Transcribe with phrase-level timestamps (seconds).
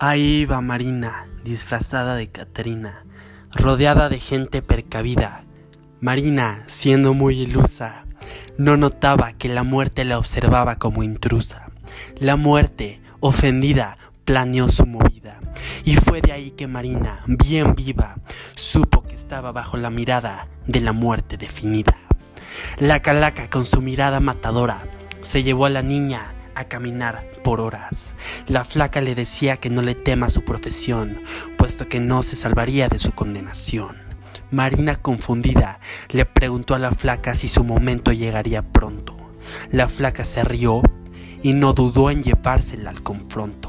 [0.00, 3.04] Ahí iba Marina, disfrazada de Caterina,
[3.50, 5.42] rodeada de gente percavida.
[6.00, 8.04] Marina, siendo muy ilusa,
[8.56, 11.72] no notaba que la muerte la observaba como intrusa.
[12.20, 15.40] La muerte, ofendida, planeó su movida.
[15.84, 18.18] Y fue de ahí que Marina, bien viva,
[18.54, 21.96] supo que estaba bajo la mirada de la muerte definida.
[22.78, 24.84] La calaca, con su mirada matadora,
[25.22, 28.16] se llevó a la niña a caminar por horas.
[28.46, 31.20] La flaca le decía que no le tema su profesión,
[31.56, 33.96] puesto que no se salvaría de su condenación.
[34.50, 39.16] Marina, confundida, le preguntó a la flaca si su momento llegaría pronto.
[39.70, 40.82] La flaca se rió
[41.42, 43.67] y no dudó en llevársela al confronto.